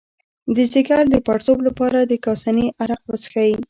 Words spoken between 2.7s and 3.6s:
عرق وڅښئ